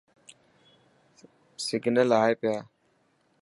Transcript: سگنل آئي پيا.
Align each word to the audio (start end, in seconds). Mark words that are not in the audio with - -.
سگنل 1.67 2.09
آئي 2.21 2.33
پيا. 2.41 2.57